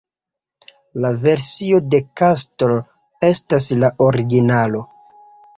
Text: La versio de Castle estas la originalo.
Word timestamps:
La 1.03 1.11
versio 1.25 1.81
de 1.95 2.01
Castle 2.21 2.79
estas 3.31 3.71
la 3.85 3.93
originalo. 4.11 4.83